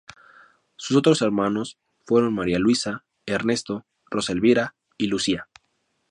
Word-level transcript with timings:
Sus 0.77 0.97
otros 0.97 1.21
hermanos 1.21 1.77
fueron 2.05 2.33
María 2.33 2.57
Luisa, 2.57 3.05
Ernesto, 3.27 3.85
Rosa 4.09 4.31
Elvira 4.33 4.73
y 4.97 5.05
Lucía. 5.05 5.47